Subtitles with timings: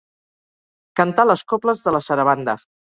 [1.01, 2.61] Cantar les cobles de la Sarabanda.